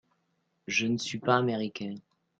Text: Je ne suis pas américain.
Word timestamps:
Je 0.65 0.87
ne 0.87 0.97
suis 0.97 1.19
pas 1.19 1.35
américain. 1.35 1.93